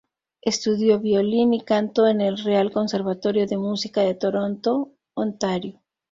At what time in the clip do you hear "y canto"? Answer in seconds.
1.53-2.07